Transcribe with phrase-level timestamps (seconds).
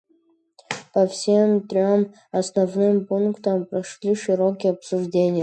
[0.93, 5.39] По всем трем основным пунктам прошли широкие обсуждения.